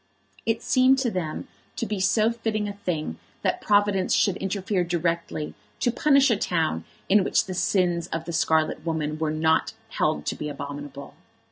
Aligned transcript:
It 0.47 0.63
seemed 0.63 0.97
to 0.97 1.11
them 1.11 1.47
to 1.75 1.85
be 1.85 1.99
so 1.99 2.31
fitting 2.31 2.67
a 2.67 2.73
thing 2.73 3.19
that 3.43 3.61
Providence 3.61 4.15
should 4.15 4.35
interfere 4.37 4.83
directly 4.83 5.53
to 5.79 5.91
punish 5.91 6.31
a 6.31 6.37
town 6.37 6.85
in 7.07 7.23
which 7.23 7.45
the 7.45 7.53
sins 7.53 8.07
of 8.07 8.25
the 8.25 8.33
scarlet 8.33 8.83
woman 8.83 9.19
were 9.19 9.29
not 9.29 9.73
held 9.89 10.25
to 10.25 10.35
be 10.35 10.49
abominable! 10.49 11.13